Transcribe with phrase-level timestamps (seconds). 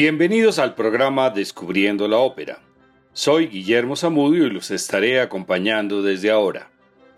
[0.00, 2.60] Bienvenidos al programa Descubriendo la Ópera.
[3.12, 6.70] Soy Guillermo Zamudio y los estaré acompañando desde ahora.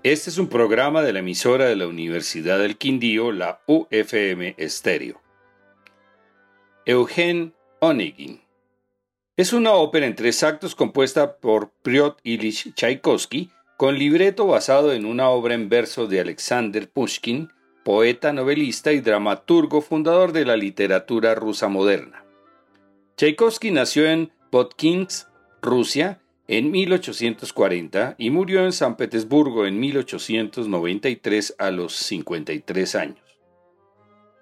[0.02, 5.20] Este es un programa de la emisora de la Universidad del Quindío, la UFM Estéreo.
[6.86, 8.40] Eugen Onegin
[9.36, 15.04] es una ópera en tres actos compuesta por Piotr Ilyich Tchaikovsky con libreto basado en
[15.04, 17.50] una obra en verso de Alexander Pushkin,
[17.84, 22.24] poeta, novelista y dramaturgo fundador de la literatura rusa moderna.
[23.20, 25.28] Tchaikovsky nació en Votkins,
[25.60, 33.20] Rusia, en 1840 y murió en San Petersburgo en 1893 a los 53 años.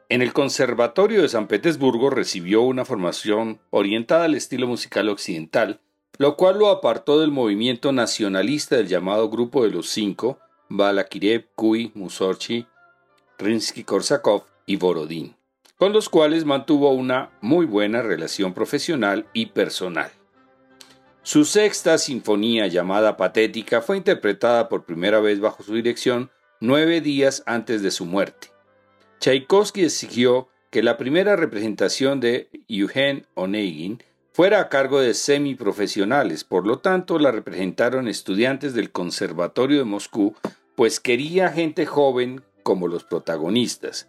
[0.08, 5.80] En el Conservatorio de San Petersburgo recibió una formación orientada al estilo musical occidental,
[6.16, 11.90] lo cual lo apartó del movimiento nacionalista del llamado Grupo de los Cinco, Balakirev, Kui,
[11.96, 12.64] Mussorgsky,
[13.40, 15.34] Rinsky-Korsakov y Borodín,
[15.78, 20.10] con los cuales mantuvo una muy buena relación profesional y personal.
[21.22, 27.42] Su sexta sinfonía llamada Patética fue interpretada por primera vez bajo su dirección nueve días
[27.46, 28.48] antes de su muerte.
[29.20, 36.66] Tchaikovsky exigió que la primera representación de Eugen Onegin fuera a cargo de semiprofesionales, por
[36.66, 40.34] lo tanto la representaron estudiantes del Conservatorio de Moscú,
[40.76, 44.08] pues quería gente joven como los protagonistas,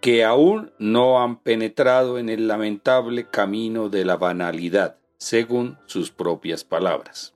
[0.00, 6.64] que aún no han penetrado en el lamentable camino de la banalidad, según sus propias
[6.64, 7.34] palabras.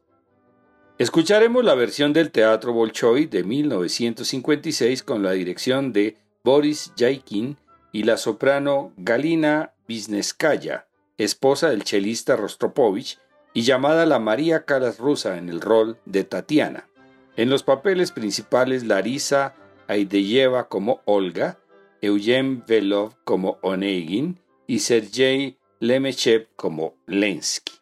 [0.99, 7.57] Escucharemos la versión del Teatro Bolshoi de 1956 con la dirección de Boris Yaikin
[7.91, 10.87] y la soprano Galina Bizneskaya,
[11.19, 13.19] esposa del chelista Rostropovich
[13.53, 16.89] y llamada la María Calas rusa en el rol de Tatiana.
[17.37, 19.55] En los papeles principales Larisa
[19.89, 21.59] Aideyeva como Olga,
[22.03, 27.75] Eugen Velov como Onegin y Sergei Lemechev como Lensky.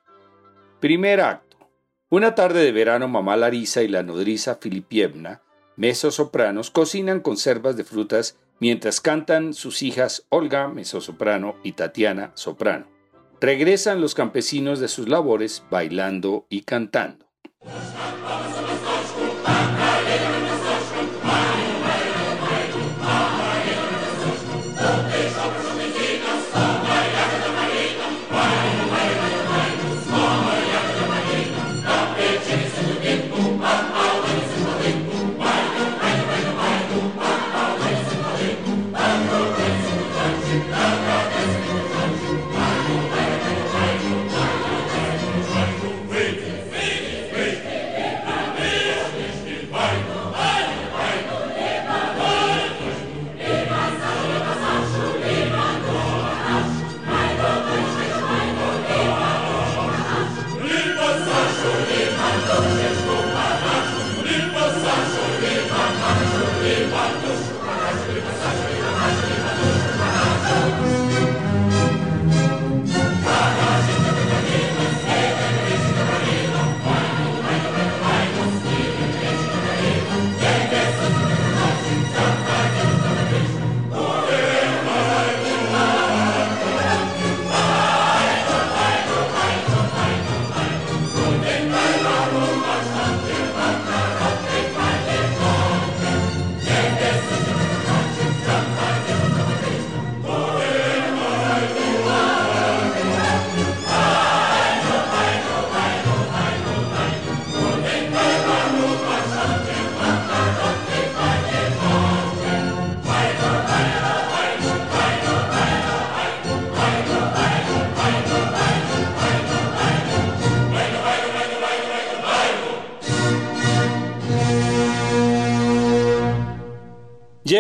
[0.79, 1.57] Primer acto.
[2.11, 5.41] Una tarde de verano mamá Larisa y la nodriza Filipievna,
[5.95, 12.87] sopranos, cocinan conservas de frutas mientras cantan sus hijas Olga, mezzosoprano, y Tatiana, soprano.
[13.41, 17.25] Regresan los campesinos de sus labores bailando y cantando.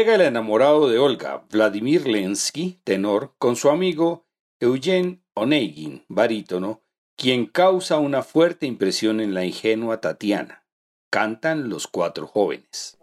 [0.00, 4.24] Llega el enamorado de Olga, Vladimir Lensky, tenor, con su amigo
[4.58, 6.80] Eugen Onegin, barítono,
[7.18, 10.64] quien causa una fuerte impresión en la ingenua Tatiana.
[11.10, 12.98] Cantan los cuatro jóvenes.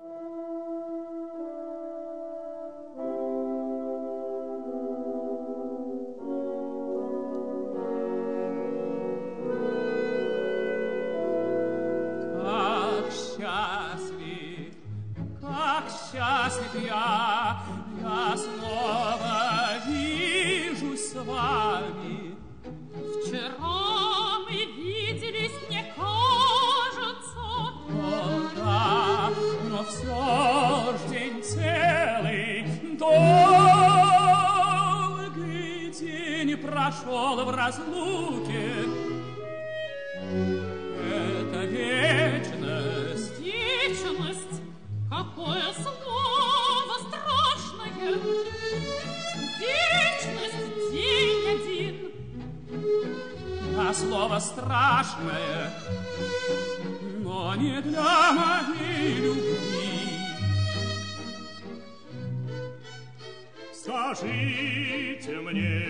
[63.87, 65.85] Скажите мне,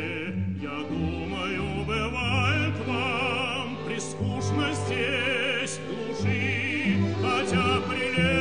[0.61, 8.36] я думаю, бывает вам прискучно здесь глуши, хотя прелестной,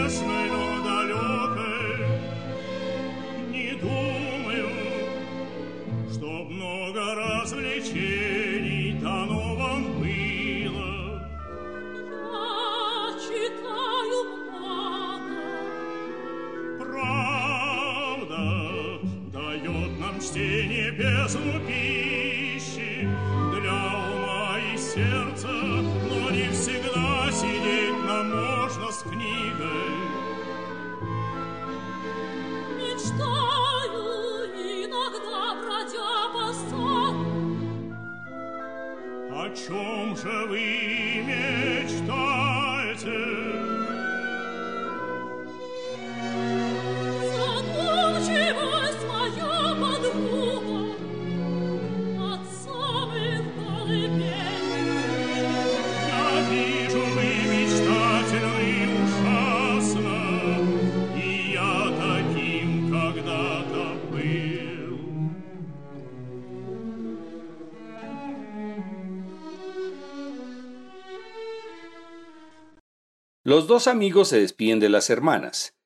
[73.76, 75.76] dos amigos se despiden de las hermanas.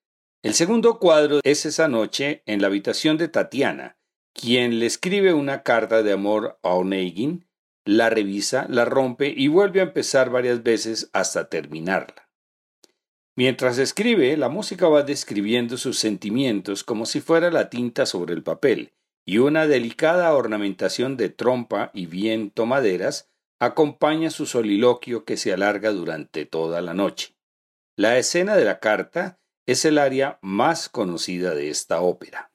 [0.45, 3.97] El segundo cuadro es esa noche en la habitación de Tatiana,
[4.33, 7.49] quien le escribe una carta de amor a Onegin,
[7.85, 12.31] la revisa, la rompe y vuelve a empezar varias veces hasta terminarla.
[13.35, 18.45] Mientras escribe, la música va describiendo sus sentimientos como si fuera la tinta sobre el
[18.45, 18.93] papel,
[19.27, 23.29] y una delicada ornamentación de trompa y viento maderas
[23.59, 27.35] acompaña su soliloquio que se alarga durante toda la noche.
[28.01, 32.50] La escena de la carta es el área más conocida de esta ópera.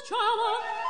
[0.00, 0.89] facciamo?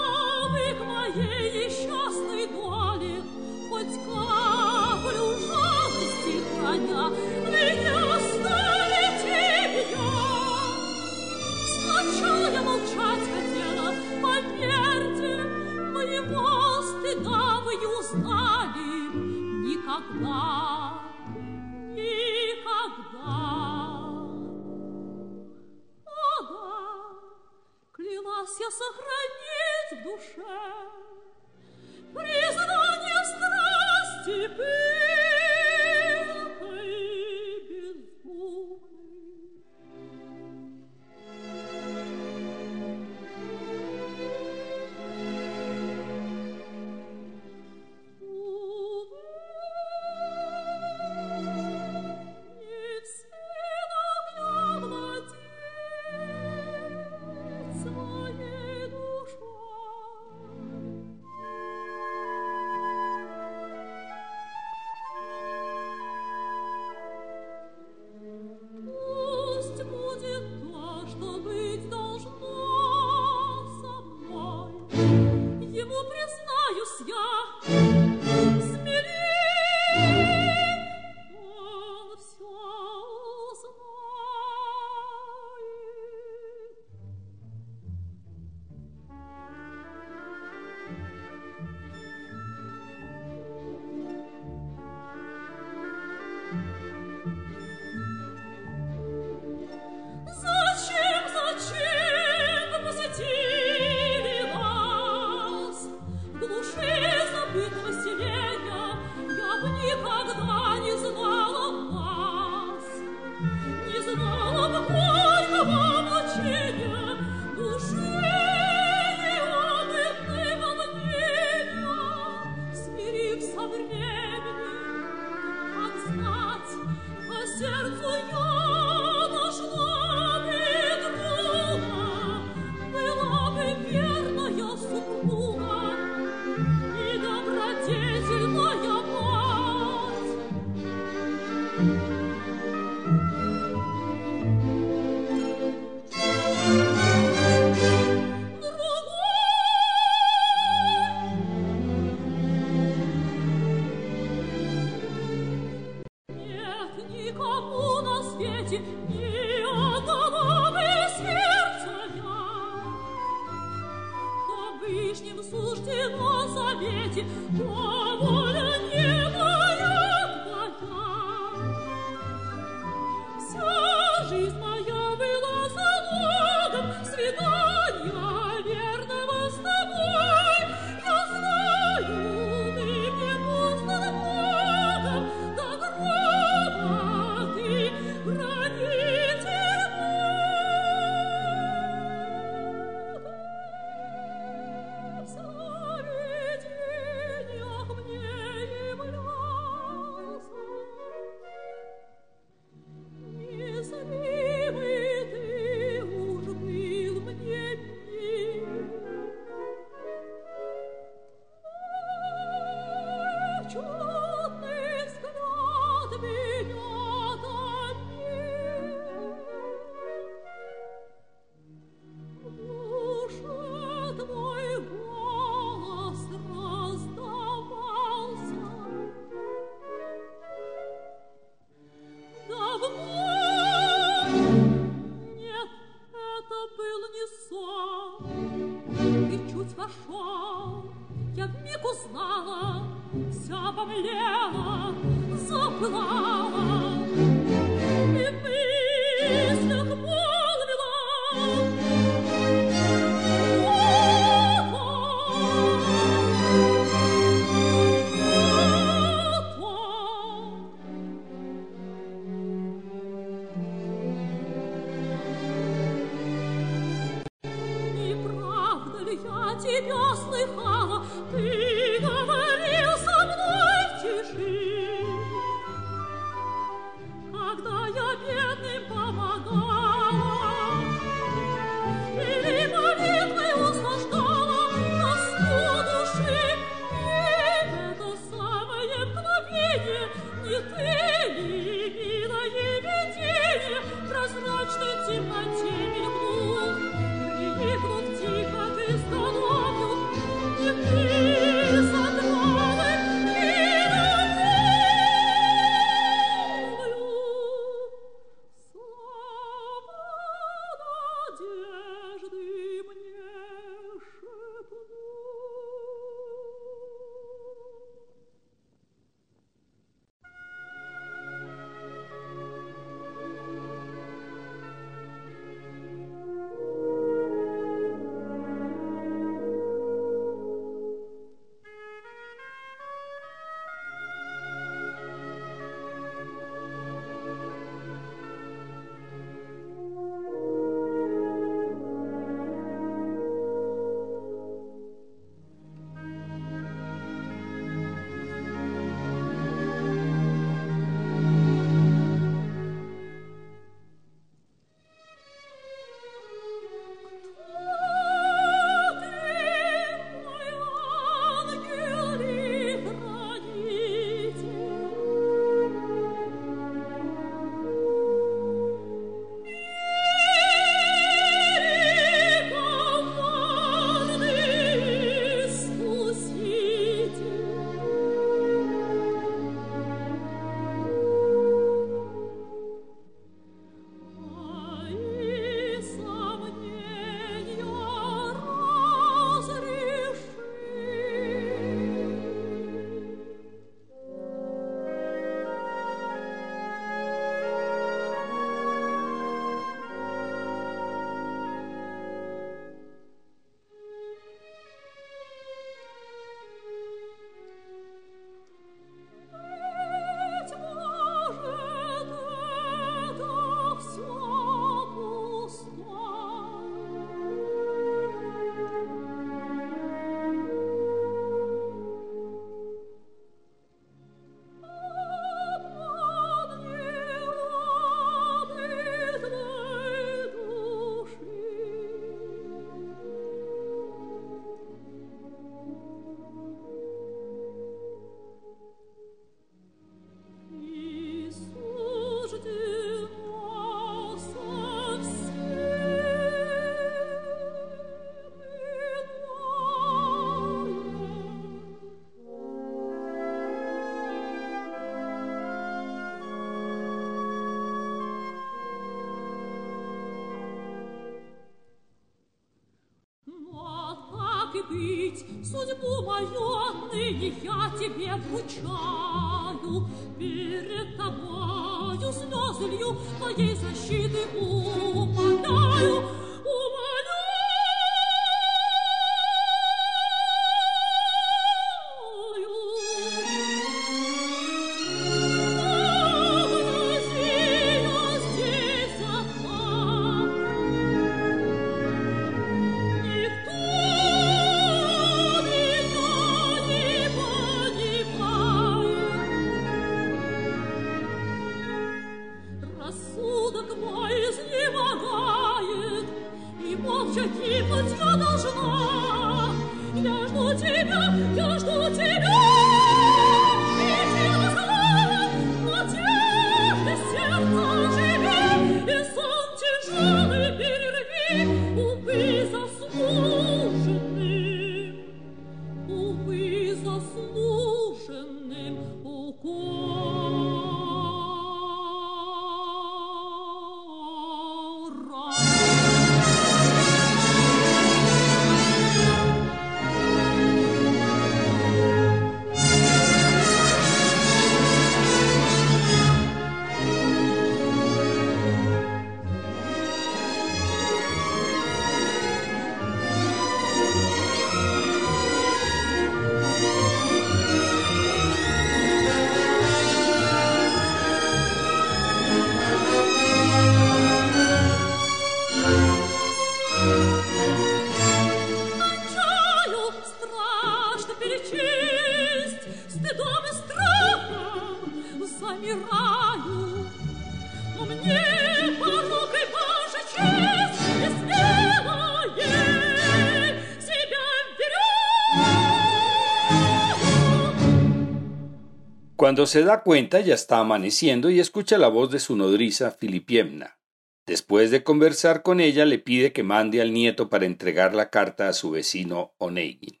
[589.30, 593.78] Cuando se da cuenta ya está amaneciendo y escucha la voz de su nodriza Filipiemna.
[594.26, 598.48] Después de conversar con ella le pide que mande al nieto para entregar la carta
[598.48, 600.00] a su vecino Onegin.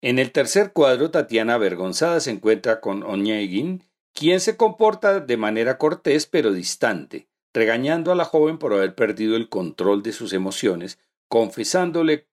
[0.00, 5.78] En el tercer cuadro, Tatiana avergonzada se encuentra con Onegin, quien se comporta de manera
[5.78, 10.98] cortés pero distante, regañando a la joven por haber perdido el control de sus emociones,
[11.28, 12.26] confesándole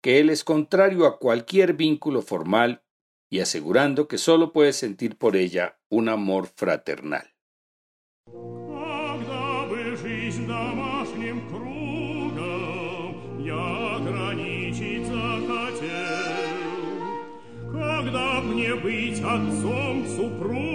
[0.00, 2.85] que él es contrario a cualquier vínculo formal
[3.35, 7.27] y asegurando que solo puede sentir por ella un amor fraternal.
[17.73, 20.74] Когда мне быть отцом супругом,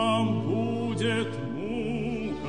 [0.00, 2.48] Нам будет мукой.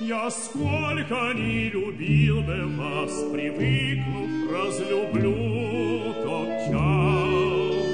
[0.00, 7.88] Я сколько не любил бы вас, привыкнув, разлюблю тот час.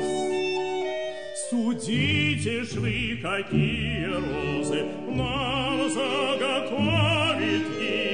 [1.51, 8.14] Судите ж вы, какие розы нам заготовит Гименей.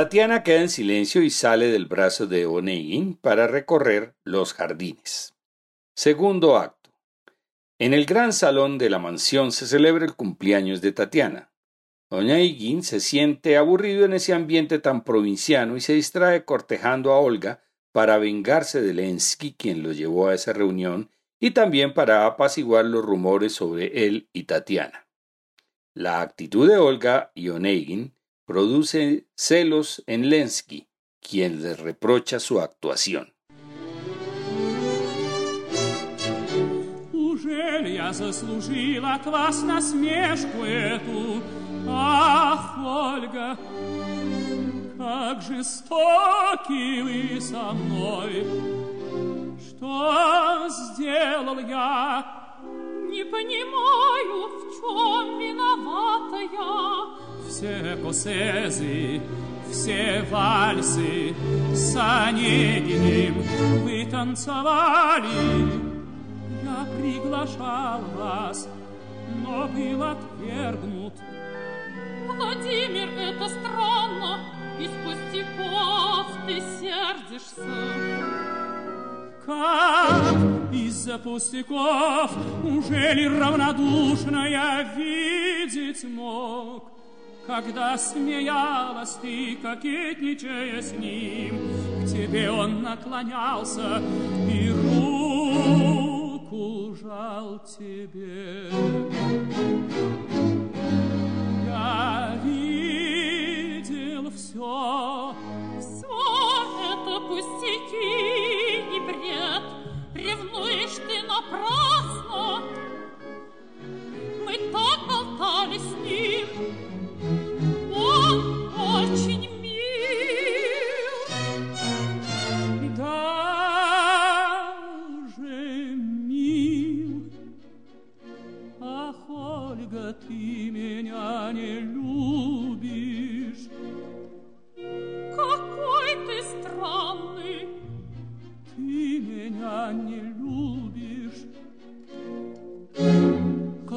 [0.00, 5.34] Tatiana queda en silencio y sale del brazo de Onegin para recorrer los jardines.
[5.94, 6.88] Segundo acto.
[7.78, 11.52] En el gran salón de la mansión se celebra el cumpleaños de Tatiana.
[12.08, 17.62] Onegin se siente aburrido en ese ambiente tan provinciano y se distrae cortejando a Olga
[17.92, 23.04] para vengarse de Lensky, quien lo llevó a esa reunión, y también para apaciguar los
[23.04, 25.06] rumores sobre él y Tatiana.
[25.92, 28.14] La actitud de Olga y Onegin
[28.49, 30.87] produce celos en Lensky,
[31.19, 33.33] quien le reprocha su actuación.
[37.11, 41.41] Ужели я заслужила от вас насмешку эту?
[41.87, 43.57] Ах, Ольга,
[44.97, 48.45] как жестоки вы со мной!
[49.59, 52.25] Что сделал я?
[53.09, 59.20] Не понимаю, в чем виновата я Все косезы,
[59.70, 61.34] все вальсы
[61.74, 63.42] с Онегиным
[63.82, 65.26] вы танцевали.
[66.62, 68.68] Я приглашал вас,
[69.44, 71.14] но был отвергнут.
[72.28, 74.38] Владимир, это странно,
[74.78, 77.64] из пустяков ты сердишься.
[79.44, 82.30] Как из-за пустяков,
[82.62, 86.99] ужели равнодушно я видеть мог?
[87.50, 91.58] Когда смеялась ты, кокетничая с ним,
[92.00, 94.00] К тебе он наклонялся
[94.48, 95.90] и руку
[96.94, 98.70] жал тебе.
[101.66, 105.34] Я видел все,
[105.80, 106.06] Все
[106.92, 109.64] это пустяки и бред,
[110.14, 112.62] Ревнуешь ты напрасно.
[114.46, 116.46] Мы так болтали с ним,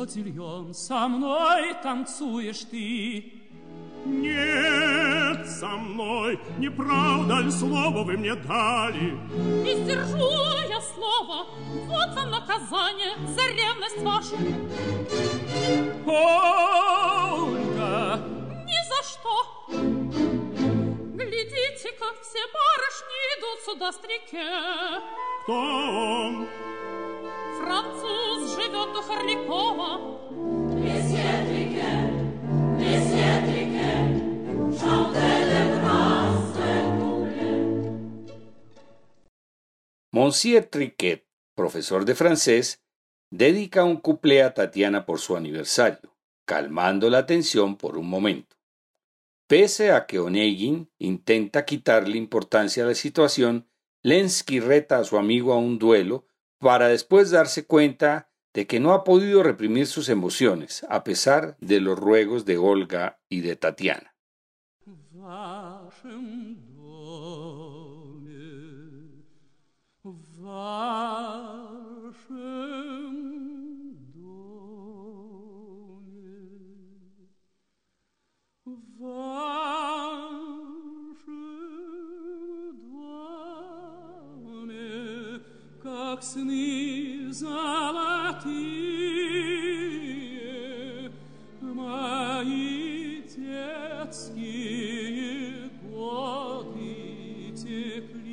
[0.03, 3.31] Котильон, со мной танцуешь ты.
[4.05, 4.72] Нет,
[5.63, 9.17] со мной, не правда ли слово вы мне дали?
[9.65, 10.29] и сдержу
[10.67, 11.45] я слово.
[11.87, 14.35] Вот вам наказание за ревность вашу.
[16.05, 17.91] Ольга,
[18.65, 19.35] Ни за что.
[21.15, 24.51] Глядите-ка, все барышни идут сюда с реке.
[25.43, 26.47] Кто он?
[27.61, 29.91] Француз живет у Харликова.
[40.11, 42.83] Monsieur Triquet, profesor de francés,
[43.31, 46.15] dedica un cuplé a Tatiana por su aniversario,
[46.45, 48.55] calmando la tensión por un momento.
[49.47, 53.67] Pese a que Onegin intenta quitarle importancia a la situación,
[54.03, 56.27] Lensky reta a su amigo a un duelo
[56.59, 61.79] para después darse cuenta de que no ha podido reprimir sus emociones, a pesar de
[61.79, 64.12] los ruegos de Olga y de Tatiana.
[65.22, 68.14] в вашем доме,
[70.02, 71.18] в вашем
[74.14, 74.34] доме,
[78.64, 79.58] в вашем
[84.42, 85.40] доме,
[85.82, 88.91] как сны золотые,
[97.73, 98.32] plus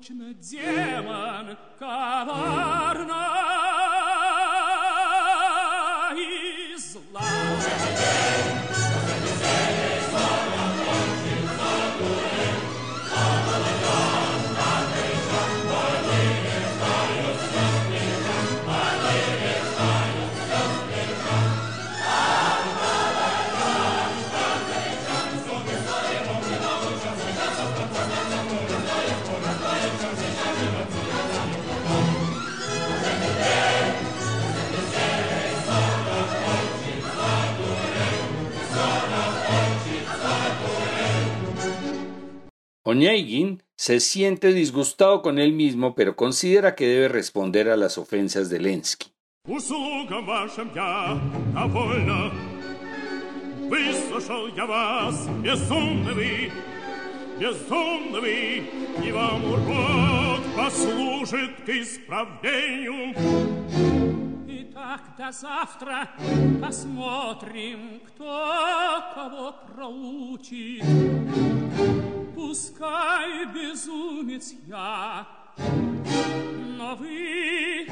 [0.00, 3.39] точно демон коварна
[42.89, 48.49] Onegin se siente disgustado con él mismo, pero considera que debe responder a las ofensas
[48.49, 49.11] de Lenski.
[49.47, 51.19] Услугам вашим я
[51.53, 52.31] довольна.
[53.69, 56.51] Выслушал я вас, безумны вы,
[57.39, 58.63] безумны вы,
[59.03, 63.13] и вам урок послужит к исправлению.
[64.47, 66.09] Итак, до завтра
[66.59, 70.83] посмотрим, кто кого проучит.
[72.39, 75.27] Пускай безумец я,
[76.77, 77.87] но вы,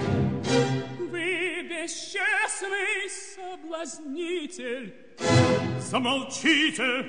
[1.12, 4.94] вы бесчестный соблазнитель.
[5.80, 7.06] Замолчите,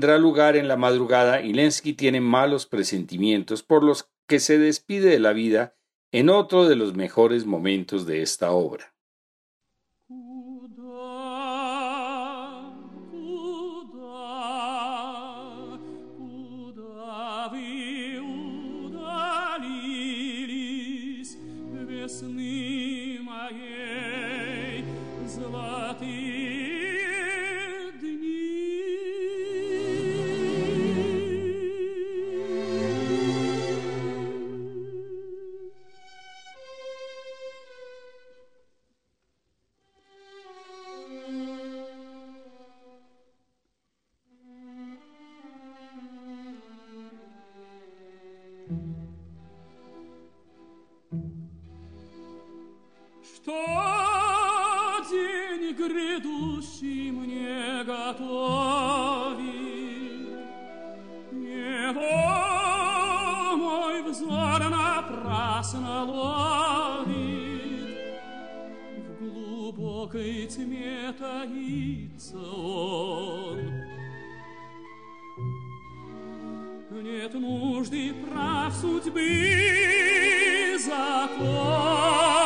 [0.00, 5.10] Tendrá lugar en la madrugada y Lenski tiene malos presentimientos por los que se despide
[5.10, 5.76] de la vida
[6.10, 8.89] en otro de los mejores momentos de esta obra.
[64.10, 67.10] Взор напрасно ловит.
[68.98, 73.58] В глубокой тьме таится он.
[76.90, 79.20] Нет нужды прав судьбы
[80.78, 82.39] закон.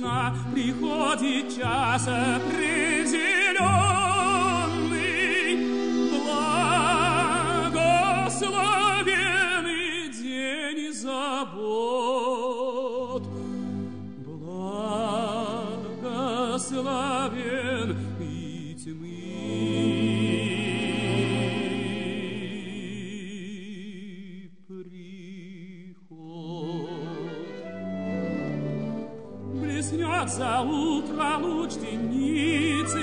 [0.00, 2.69] весна, приходит час э,
[30.60, 33.00] За утро луч темницы,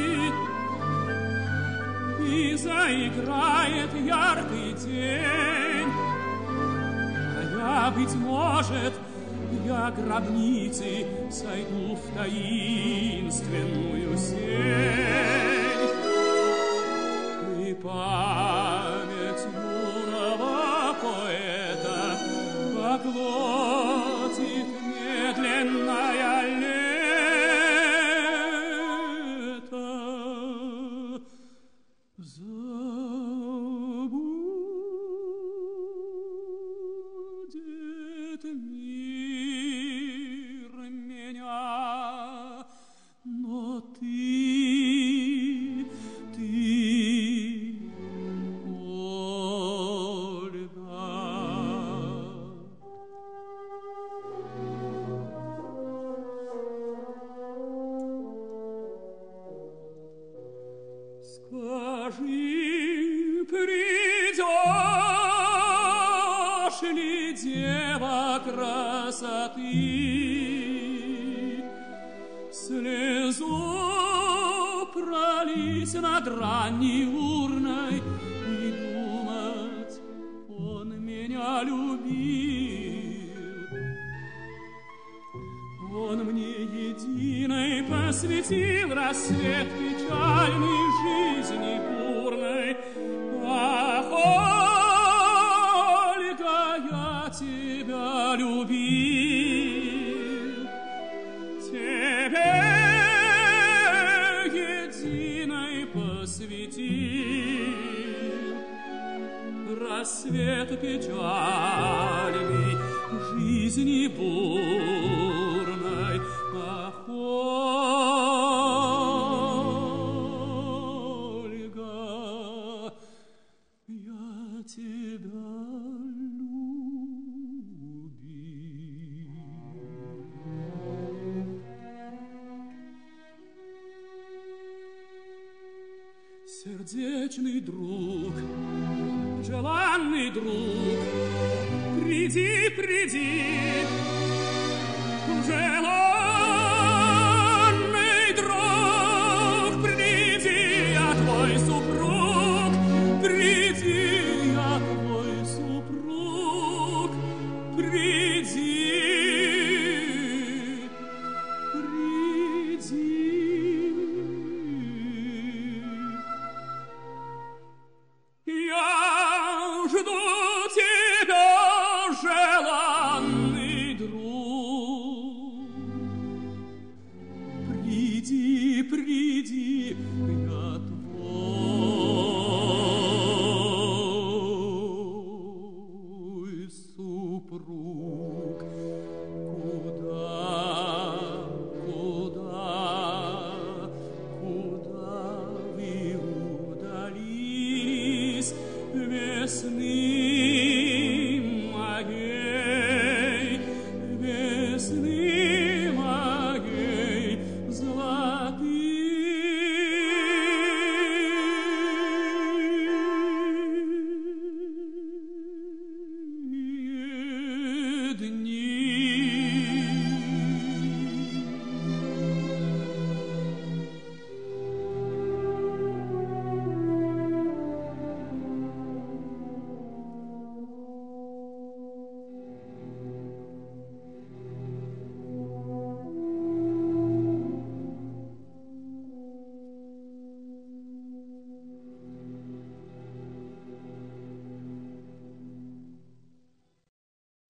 [2.22, 5.91] И заиграет яркий день.
[7.36, 8.93] А я, быть может,
[9.66, 15.66] я гробницы сойду в таинственную сень.
[38.38, 38.66] Let him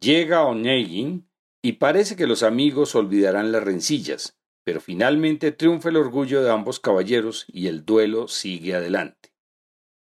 [0.08, 1.30] Llega Onegin
[1.62, 6.80] y parece que los amigos olvidarán las rencillas, pero finalmente triunfa el orgullo de ambos
[6.80, 9.34] caballeros y el duelo sigue adelante.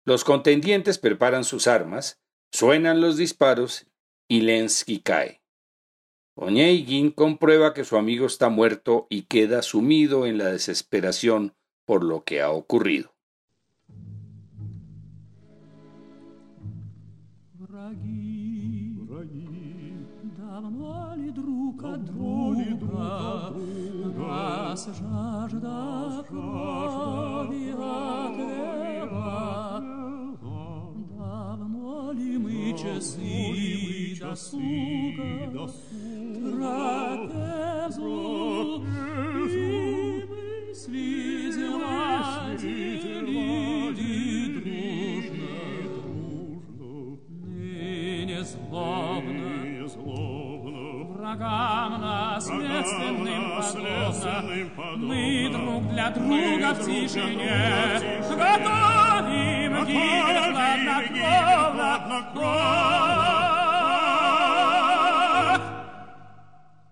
[0.04, 2.20] Los contendientes preparan sus armas,
[2.52, 3.86] suenan los disparos
[4.28, 5.43] y Lensky cae.
[6.34, 11.54] Onegin comprueba que su amigo está muerto y queda sumido en la desesperación
[11.86, 13.14] por lo que ha ocurrido.
[21.82, 23.53] Друг от друга
[24.17, 29.32] нас жажда крови отвела.
[31.17, 35.67] Давно ли мы часы досуга,
[36.51, 38.13] трапезу
[39.47, 39.59] и
[40.29, 42.91] мысли зладили
[45.97, 46.93] дружно,
[47.29, 49.51] ныне злобно
[51.32, 53.55] врагам наследственным
[54.75, 54.97] подобно.
[54.97, 61.91] Мы друг для друга в тишине готовим гибель хладнокровно.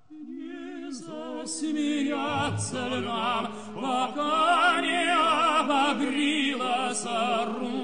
[0.09, 3.43] Не засмеяться нам,
[3.75, 5.03] пока не
[5.59, 7.78] обогрелась рука?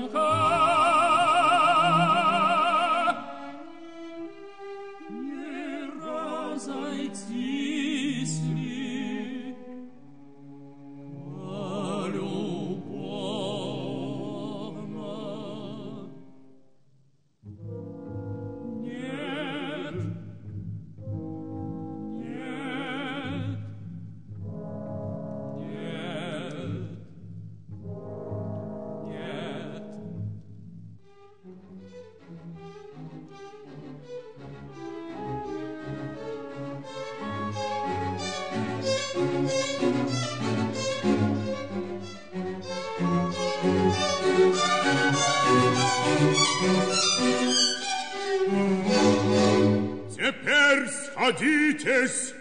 [50.14, 52.34] Теперь сходитесь.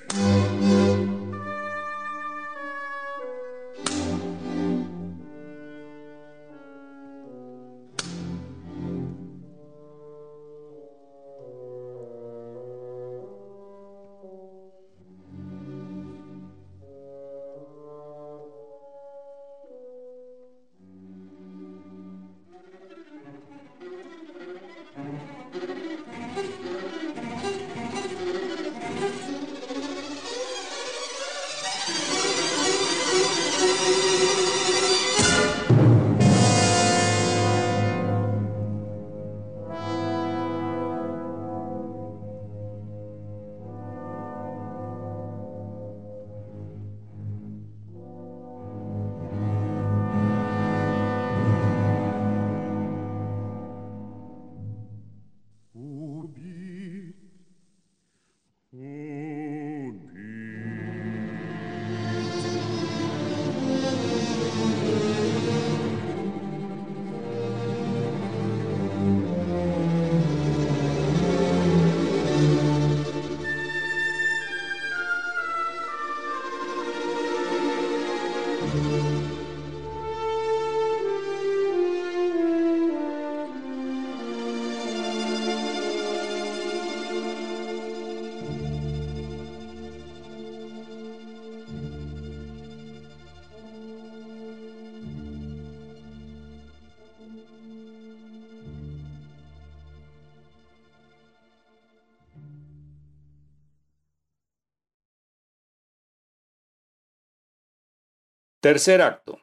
[108.64, 109.42] Tercer acto.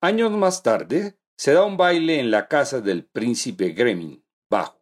[0.00, 4.80] Años más tarde, se da un baile en la casa del príncipe Gremin, bajo.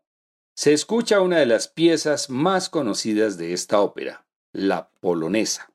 [0.55, 5.73] Se escucha una de las piezas más conocidas de esta ópera, la polonesa.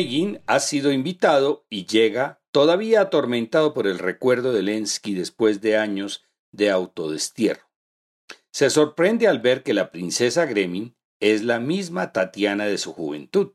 [0.00, 5.76] Oñaigin ha sido invitado y llega todavía atormentado por el recuerdo de Lensky después de
[5.76, 7.68] años de autodestierro.
[8.50, 13.52] Se sorprende al ver que la princesa Gremin es la misma Tatiana de su juventud.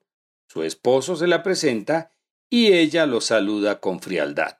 [0.47, 2.11] Su esposo se la presenta
[2.47, 4.59] y ella lo saluda con frialdad.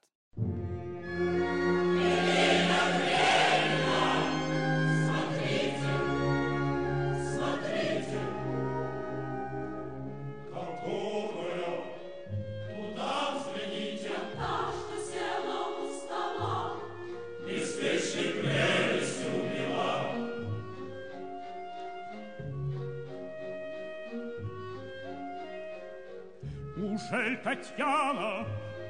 [27.05, 28.45] Ужель Татьяна?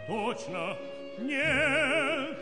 [0.07, 0.78] Точно
[1.18, 2.38] нет.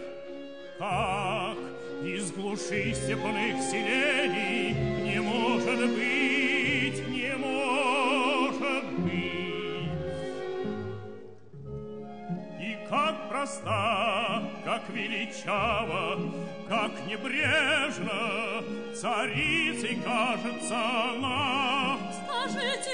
[0.77, 1.57] Как
[2.03, 9.89] из глуши степных селений не может быть, не может быть.
[12.59, 16.19] И как проста, как величава,
[16.69, 18.63] как небрежно
[18.93, 20.77] царицей кажется
[21.15, 21.97] она.
[22.25, 22.92] Скажите,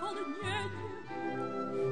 [0.00, 0.62] волнение.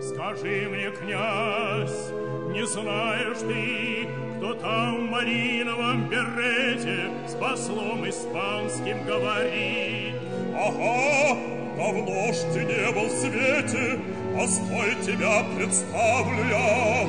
[0.02, 2.12] Скажи мне, князь,
[2.52, 10.14] не знаешь ты, кто там в малиновом берете с послом испанским говорит?
[10.54, 11.36] Ага,
[11.76, 14.00] давно ж ты не был в свете,
[14.36, 17.07] постой тебя представлю я.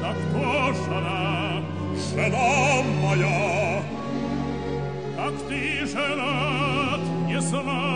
[0.00, 1.62] Да кто ж она,
[2.14, 3.82] жена моя?
[5.16, 7.93] Как ты женат, не ранее,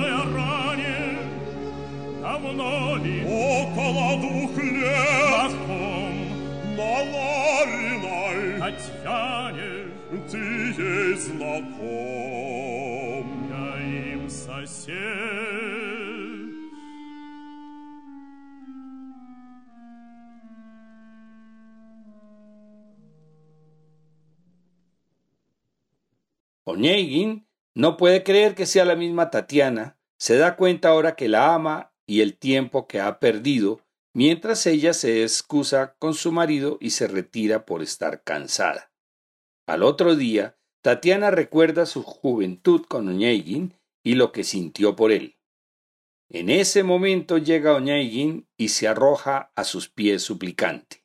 [2.28, 3.24] Давно ли?
[3.26, 5.24] Около двух лет.
[5.32, 6.16] На ком?
[6.78, 8.60] На Лариной.
[8.60, 9.74] Татьяне.
[10.30, 11.64] Ты ей знаком.
[13.50, 13.68] Я
[14.14, 15.44] им сосед.
[26.66, 31.54] Oñeguin no puede creer que sea la misma Tatiana, se da cuenta ahora que la
[31.54, 33.83] ama y el tiempo que ha perdido,
[34.15, 38.91] mientras ella se excusa con su marido y se retira por estar cansada.
[39.67, 45.37] Al otro día, Tatiana recuerda su juventud con Oñeguin y lo que sintió por él.
[46.31, 51.05] En ese momento llega Oñeguin y se arroja a sus pies suplicante.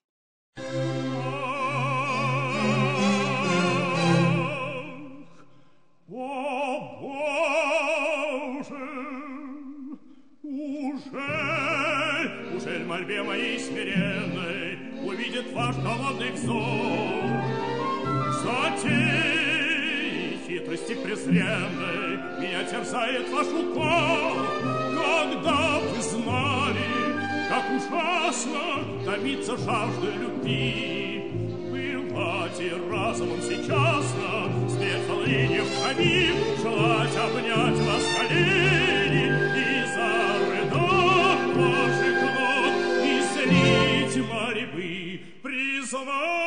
[15.53, 17.23] Ваш голодный взор
[18.43, 24.33] Затеи хитрости презренной Меня терзает ваш укол.
[24.95, 26.89] Когда вы знали,
[27.49, 31.31] как ужасно Томиться жажды любви
[31.71, 34.05] Пылать разумом сейчас
[34.69, 39.02] Свет волнения в камин Желать обнять вас колени
[46.03, 46.43] Признания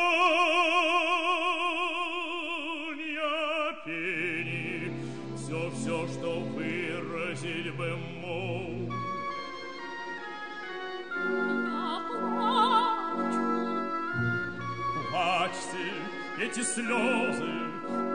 [3.85, 4.93] пени
[5.35, 8.93] Все, все, что выразить бы мог
[11.25, 13.47] Я плачу.
[15.09, 15.85] Плачьте,
[16.39, 17.53] эти слезы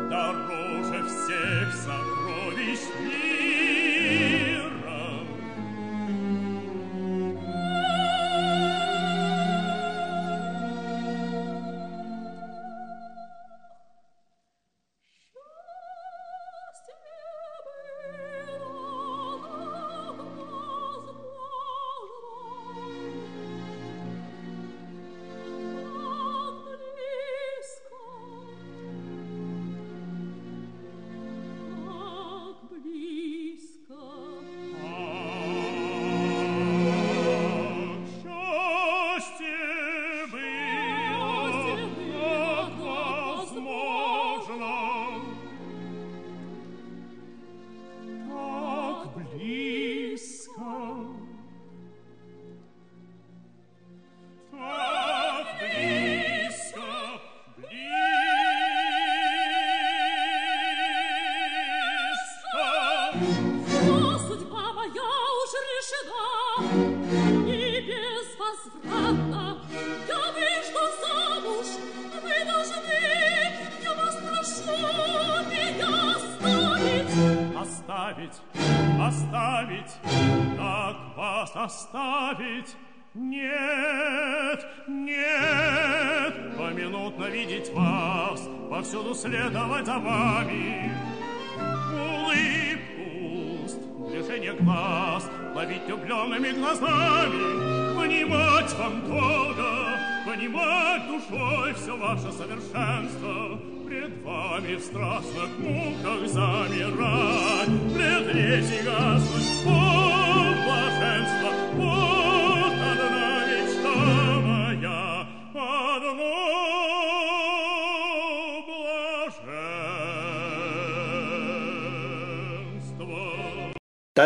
[0.09, 3.32] дороже всех сокровищ мира.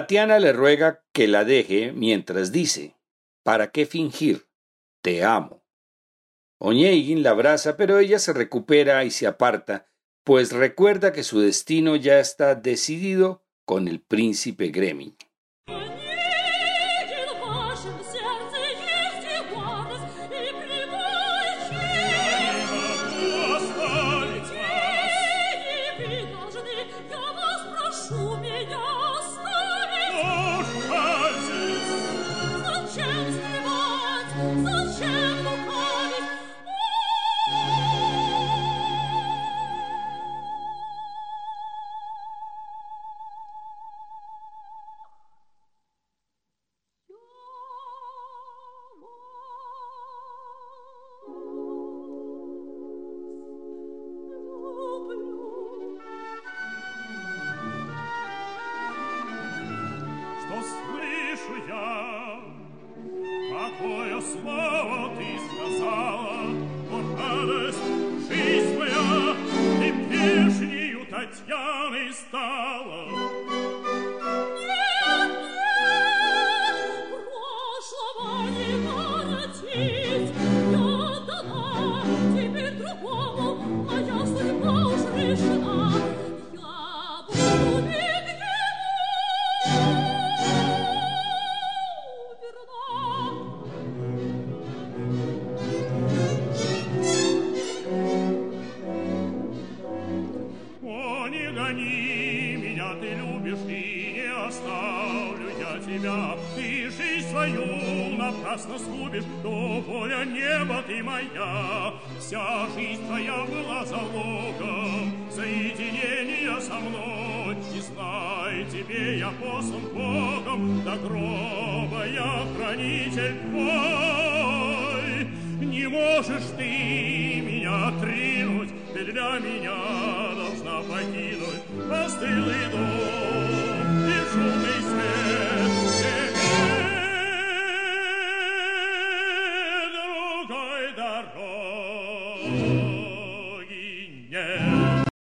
[0.07, 2.94] Tatiana le ruega que la deje mientras dice,
[3.42, 4.46] ¿para qué fingir?
[5.02, 5.64] Te amo.
[6.59, 9.90] Oñegin la abraza, pero ella se recupera y se aparta,
[10.22, 15.16] pues recuerda que su destino ya está decidido con el príncipe Gremlin.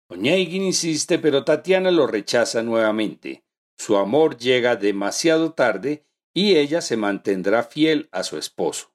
[0.10, 3.46] Onegin insiste, pero Tatiana lo rechaza nuevamente.
[3.78, 8.94] Su amor llega demasiado tarde y ella se mantendrá fiel a su esposo.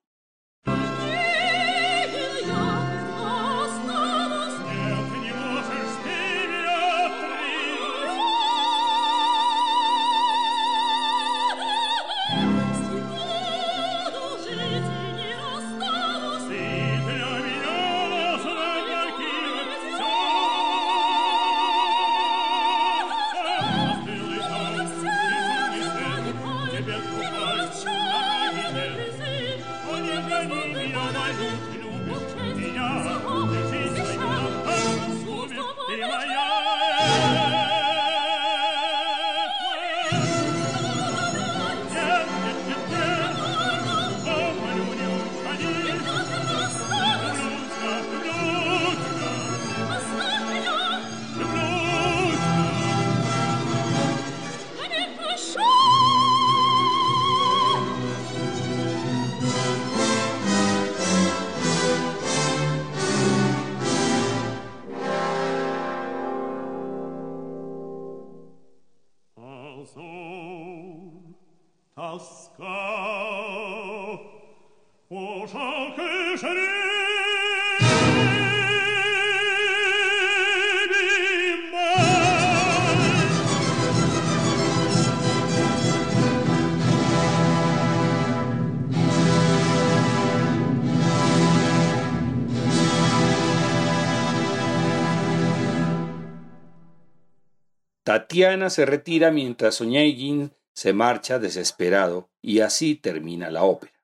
[98.04, 103.94] Tatiana se retira mientras Onegin se marcha desesperado y así termina la ópera.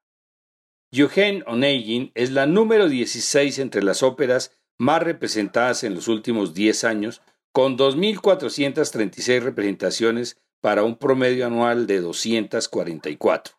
[0.90, 6.84] Eugene Onegin es la número 16 entre las óperas más representadas en los últimos 10
[6.84, 7.20] años,
[7.52, 13.54] con 2.436 representaciones para un promedio anual de 244.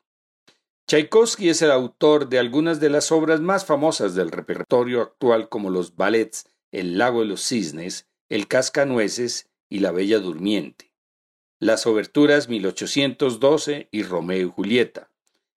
[0.88, 5.70] Tchaikovsky es el autor de algunas de las obras más famosas del repertorio actual como
[5.70, 10.92] los ballets El lago de los cisnes, El cascanueces y La bella durmiente,
[11.58, 15.10] las oberturas 1812 y Romeo y Julieta,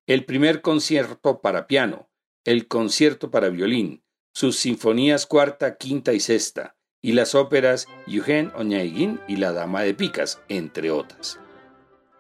[0.06, 2.08] el primer concierto para piano,
[2.44, 9.20] el concierto para violín, sus sinfonías cuarta, quinta y sexta, y las óperas Eugène Onegin
[9.26, 11.40] y La Dama de Picas, entre otras.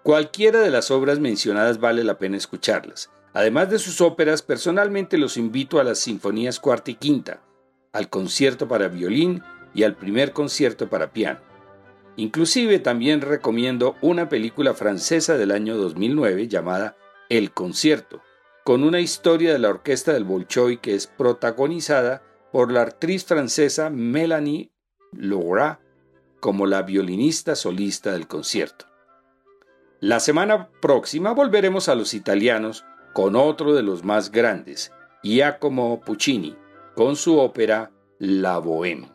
[0.02, 3.10] Cualquiera de las obras mencionadas vale la pena escucharlas.
[3.32, 7.40] Además de sus óperas, personalmente los invito a las sinfonías cuarta y quinta,
[7.92, 9.42] al concierto para violín
[9.74, 11.53] y al primer concierto para piano.
[12.16, 16.96] Inclusive también recomiendo una película francesa del año 2009 llamada
[17.28, 18.22] El concierto,
[18.64, 23.90] con una historia de la orquesta del Bolshoi que es protagonizada por la actriz francesa
[23.90, 24.70] Melanie
[25.12, 25.80] Laura
[26.40, 28.86] como la violinista solista del concierto.
[30.00, 34.92] La semana próxima volveremos a los italianos con otro de los más grandes,
[35.22, 36.56] Giacomo Puccini,
[36.94, 39.13] con su ópera La Bohème.